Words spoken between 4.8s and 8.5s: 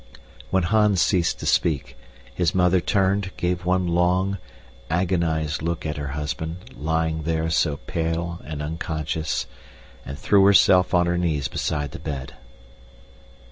agonized look at her husband, lying there so pale